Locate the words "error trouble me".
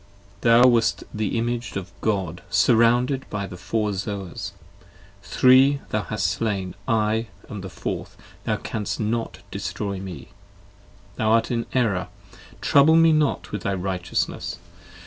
11.73-13.11